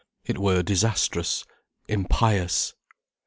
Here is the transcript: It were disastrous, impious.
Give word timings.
It 0.25 0.39
were 0.39 0.63
disastrous, 0.63 1.45
impious. 1.87 2.73